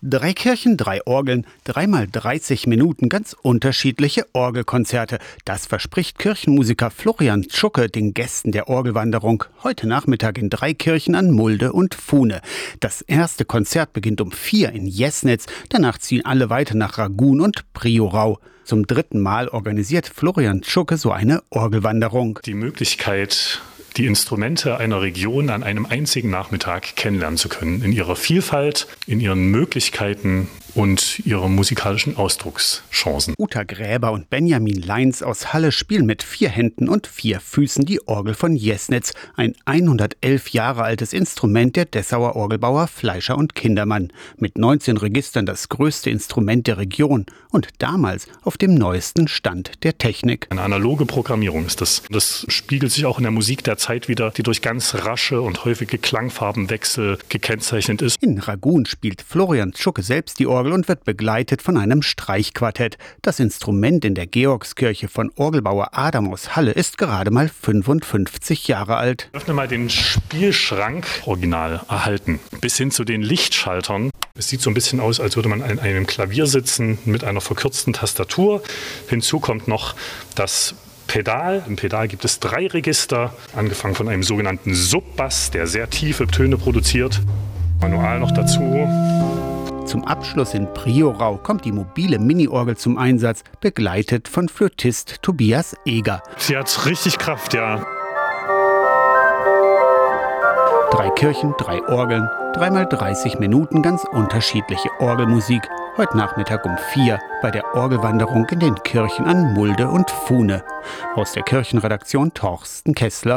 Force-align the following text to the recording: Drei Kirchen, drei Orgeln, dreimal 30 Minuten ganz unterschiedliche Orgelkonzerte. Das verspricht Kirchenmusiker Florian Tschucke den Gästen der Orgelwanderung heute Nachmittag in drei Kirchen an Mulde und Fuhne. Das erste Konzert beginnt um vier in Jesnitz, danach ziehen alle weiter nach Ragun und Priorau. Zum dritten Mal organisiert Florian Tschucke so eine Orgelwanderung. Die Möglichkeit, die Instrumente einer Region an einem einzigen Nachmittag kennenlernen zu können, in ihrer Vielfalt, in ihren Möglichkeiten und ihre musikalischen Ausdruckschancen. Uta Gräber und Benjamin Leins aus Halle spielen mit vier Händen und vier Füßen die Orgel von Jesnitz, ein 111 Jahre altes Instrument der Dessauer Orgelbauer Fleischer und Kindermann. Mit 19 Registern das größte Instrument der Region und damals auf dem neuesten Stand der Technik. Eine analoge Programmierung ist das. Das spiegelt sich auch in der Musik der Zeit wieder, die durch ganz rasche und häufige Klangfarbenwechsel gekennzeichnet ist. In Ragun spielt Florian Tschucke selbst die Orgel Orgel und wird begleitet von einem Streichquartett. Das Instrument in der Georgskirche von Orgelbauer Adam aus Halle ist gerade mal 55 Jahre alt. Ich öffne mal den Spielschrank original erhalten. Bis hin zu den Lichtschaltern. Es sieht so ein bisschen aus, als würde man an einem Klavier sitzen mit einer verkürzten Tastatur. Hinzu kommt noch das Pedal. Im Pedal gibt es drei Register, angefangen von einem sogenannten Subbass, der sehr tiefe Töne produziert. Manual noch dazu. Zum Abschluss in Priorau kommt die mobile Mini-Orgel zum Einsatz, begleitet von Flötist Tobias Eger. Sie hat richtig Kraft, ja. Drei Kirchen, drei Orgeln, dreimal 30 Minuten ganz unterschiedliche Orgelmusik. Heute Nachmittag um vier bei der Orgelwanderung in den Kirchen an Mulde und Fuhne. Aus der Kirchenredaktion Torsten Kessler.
Drei 0.00 0.32
Kirchen, 0.32 0.76
drei 0.76 1.04
Orgeln, 1.06 1.44
dreimal 1.64 2.06
30 2.06 2.68
Minuten 2.68 3.08
ganz 3.08 3.34
unterschiedliche 3.42 4.26
Orgelkonzerte. 4.32 5.18
Das 5.44 5.66
verspricht 5.66 6.20
Kirchenmusiker 6.20 6.92
Florian 6.92 7.42
Tschucke 7.42 7.88
den 7.88 8.14
Gästen 8.14 8.52
der 8.52 8.68
Orgelwanderung 8.68 9.42
heute 9.64 9.88
Nachmittag 9.88 10.38
in 10.38 10.50
drei 10.50 10.72
Kirchen 10.72 11.16
an 11.16 11.32
Mulde 11.32 11.72
und 11.72 11.96
Fuhne. 11.96 12.42
Das 12.78 13.02
erste 13.02 13.44
Konzert 13.44 13.92
beginnt 13.92 14.20
um 14.20 14.30
vier 14.30 14.70
in 14.70 14.86
Jesnitz, 14.86 15.46
danach 15.68 15.98
ziehen 15.98 16.24
alle 16.24 16.48
weiter 16.48 16.76
nach 16.76 16.96
Ragun 16.98 17.40
und 17.40 17.72
Priorau. 17.72 18.38
Zum 18.62 18.86
dritten 18.86 19.18
Mal 19.18 19.48
organisiert 19.48 20.06
Florian 20.06 20.62
Tschucke 20.62 20.96
so 20.96 21.10
eine 21.10 21.42
Orgelwanderung. 21.50 22.38
Die 22.44 22.54
Möglichkeit, 22.54 23.60
die 23.98 24.06
Instrumente 24.06 24.78
einer 24.78 25.02
Region 25.02 25.50
an 25.50 25.62
einem 25.62 25.84
einzigen 25.84 26.30
Nachmittag 26.30 26.94
kennenlernen 26.96 27.36
zu 27.36 27.48
können, 27.48 27.82
in 27.82 27.92
ihrer 27.92 28.16
Vielfalt, 28.16 28.86
in 29.06 29.20
ihren 29.20 29.50
Möglichkeiten 29.50 30.48
und 30.78 31.26
ihre 31.26 31.50
musikalischen 31.50 32.16
Ausdruckschancen. 32.16 33.34
Uta 33.36 33.64
Gräber 33.64 34.12
und 34.12 34.30
Benjamin 34.30 34.80
Leins 34.80 35.24
aus 35.24 35.52
Halle 35.52 35.72
spielen 35.72 36.06
mit 36.06 36.22
vier 36.22 36.50
Händen 36.50 36.88
und 36.88 37.08
vier 37.08 37.40
Füßen 37.40 37.84
die 37.84 38.06
Orgel 38.06 38.34
von 38.34 38.54
Jesnitz, 38.54 39.12
ein 39.34 39.56
111 39.64 40.50
Jahre 40.50 40.84
altes 40.84 41.12
Instrument 41.12 41.74
der 41.74 41.84
Dessauer 41.84 42.36
Orgelbauer 42.36 42.86
Fleischer 42.86 43.36
und 43.36 43.56
Kindermann. 43.56 44.12
Mit 44.36 44.56
19 44.56 44.98
Registern 44.98 45.46
das 45.46 45.68
größte 45.68 46.10
Instrument 46.10 46.68
der 46.68 46.78
Region 46.78 47.26
und 47.50 47.68
damals 47.78 48.28
auf 48.42 48.56
dem 48.56 48.74
neuesten 48.74 49.26
Stand 49.26 49.82
der 49.82 49.98
Technik. 49.98 50.46
Eine 50.50 50.62
analoge 50.62 51.06
Programmierung 51.06 51.66
ist 51.66 51.80
das. 51.80 52.04
Das 52.08 52.46
spiegelt 52.46 52.92
sich 52.92 53.04
auch 53.04 53.18
in 53.18 53.24
der 53.24 53.32
Musik 53.32 53.64
der 53.64 53.78
Zeit 53.78 54.06
wieder, 54.06 54.30
die 54.30 54.44
durch 54.44 54.62
ganz 54.62 54.94
rasche 54.94 55.40
und 55.40 55.64
häufige 55.64 55.98
Klangfarbenwechsel 55.98 57.18
gekennzeichnet 57.28 58.00
ist. 58.00 58.22
In 58.22 58.38
Ragun 58.38 58.86
spielt 58.86 59.22
Florian 59.22 59.72
Tschucke 59.72 60.02
selbst 60.02 60.38
die 60.38 60.46
Orgel 60.46 60.67
Orgel 60.68 60.72
und 60.74 60.88
wird 60.88 61.04
begleitet 61.04 61.62
von 61.62 61.78
einem 61.78 62.02
Streichquartett. 62.02 62.98
Das 63.22 63.40
Instrument 63.40 64.04
in 64.04 64.14
der 64.14 64.26
Georgskirche 64.26 65.08
von 65.08 65.30
Orgelbauer 65.36 65.90
Adam 65.92 66.30
aus 66.30 66.56
Halle 66.56 66.72
ist 66.72 66.98
gerade 66.98 67.30
mal 67.30 67.48
55 67.48 68.68
Jahre 68.68 68.96
alt. 68.96 69.30
Ich 69.32 69.38
öffne 69.38 69.54
mal 69.54 69.66
den 69.66 69.88
Spielschrank 69.88 71.06
original 71.24 71.80
erhalten. 71.88 72.38
Bis 72.60 72.76
hin 72.76 72.90
zu 72.90 73.04
den 73.04 73.22
Lichtschaltern. 73.22 74.10
Es 74.34 74.48
sieht 74.48 74.60
so 74.60 74.70
ein 74.70 74.74
bisschen 74.74 75.00
aus, 75.00 75.20
als 75.20 75.36
würde 75.36 75.48
man 75.48 75.62
an 75.62 75.78
einem 75.78 76.06
Klavier 76.06 76.46
sitzen 76.46 76.98
mit 77.06 77.24
einer 77.24 77.40
verkürzten 77.40 77.94
Tastatur. 77.94 78.62
Hinzu 79.08 79.40
kommt 79.40 79.68
noch 79.68 79.94
das 80.34 80.74
Pedal. 81.06 81.62
Im 81.66 81.76
Pedal 81.76 82.08
gibt 82.08 82.26
es 82.26 82.40
drei 82.40 82.66
Register, 82.66 83.32
angefangen 83.56 83.94
von 83.94 84.08
einem 84.08 84.22
sogenannten 84.22 84.74
Subbass, 84.74 85.50
der 85.50 85.66
sehr 85.66 85.88
tiefe 85.88 86.26
Töne 86.26 86.58
produziert. 86.58 87.22
Manual 87.80 88.20
noch 88.20 88.32
dazu. 88.32 89.17
Zum 89.88 90.04
Abschluss 90.04 90.52
in 90.52 90.70
Priorau 90.74 91.38
kommt 91.38 91.64
die 91.64 91.72
mobile 91.72 92.18
Mini-Orgel 92.18 92.76
zum 92.76 92.98
Einsatz, 92.98 93.42
begleitet 93.62 94.28
von 94.28 94.50
Flötist 94.50 95.22
Tobias 95.22 95.74
Eger. 95.86 96.22
Sie 96.36 96.58
hat 96.58 96.84
richtig 96.84 97.16
Kraft, 97.16 97.54
ja. 97.54 97.82
Drei 100.90 101.08
Kirchen, 101.16 101.54
drei 101.56 101.82
Orgeln, 101.88 102.28
dreimal 102.52 102.84
30 102.84 103.38
Minuten 103.38 103.80
ganz 103.80 104.04
unterschiedliche 104.04 104.90
Orgelmusik. 104.98 105.62
Heute 105.96 106.18
Nachmittag 106.18 106.66
um 106.66 106.76
vier 106.92 107.18
bei 107.40 107.50
der 107.50 107.74
Orgelwanderung 107.74 108.46
in 108.50 108.60
den 108.60 108.74
Kirchen 108.82 109.24
an 109.24 109.54
Mulde 109.54 109.88
und 109.88 110.10
Fuhne. 110.10 110.64
Aus 111.14 111.32
der 111.32 111.44
Kirchenredaktion 111.44 112.34
Torsten 112.34 112.94
Kessler. 112.94 113.36